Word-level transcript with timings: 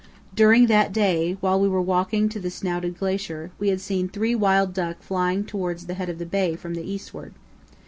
During 0.33 0.65
that 0.65 0.91
day, 0.91 1.37
while 1.41 1.59
we 1.61 1.69
were 1.69 1.79
walking 1.79 2.27
to 2.29 2.39
the 2.39 2.49
snouted 2.49 2.97
glacier, 2.97 3.51
we 3.59 3.69
had 3.69 3.79
seen 3.79 4.09
three 4.09 4.33
wild 4.33 4.73
duck 4.73 4.97
flying 5.03 5.43
towards 5.45 5.85
the 5.85 5.93
head 5.93 6.09
of 6.09 6.17
the 6.17 6.25
bay 6.25 6.55
from 6.55 6.73
the 6.73 6.81
eastward. 6.91 7.35